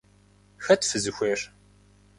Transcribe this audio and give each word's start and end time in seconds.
Хэт 0.65 0.81
фызыхуейр? 0.89 1.39